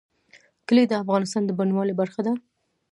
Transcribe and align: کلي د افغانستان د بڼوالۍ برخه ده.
کلي 0.67 0.83
د 0.87 0.93
افغانستان 1.03 1.43
د 1.45 1.51
بڼوالۍ 1.57 1.93
برخه 2.01 2.21
ده. 2.25 2.33